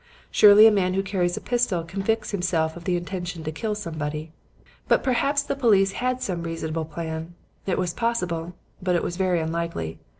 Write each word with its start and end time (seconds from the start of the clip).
Surely 0.31 0.65
a 0.65 0.71
man 0.71 0.95
who 0.95 1.03
carries 1.03 1.37
a 1.37 1.39
pistol 1.39 1.83
convicts 1.83 2.31
himself 2.31 2.75
of 2.75 2.85
the 2.85 2.97
intention 2.97 3.43
to 3.43 3.51
kill 3.51 3.75
somebody. 3.75 4.31
"But 4.87 5.03
perhaps 5.03 5.43
the 5.43 5.55
police 5.55 5.91
had 5.91 6.23
some 6.23 6.41
reasonable 6.41 6.85
plan. 6.85 7.35
It 7.67 7.77
was 7.77 7.93
possible, 7.93 8.55
but 8.81 8.95
it 8.95 9.03
was 9.03 9.15
very 9.15 9.39
unlikely. 9.39 9.99